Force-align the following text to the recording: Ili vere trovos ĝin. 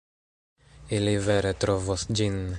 Ili 0.99 1.13
vere 1.27 1.53
trovos 1.65 2.07
ĝin. 2.21 2.45